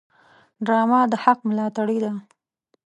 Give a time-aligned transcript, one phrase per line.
[0.65, 2.11] ډرامه د حق ملاتړې ده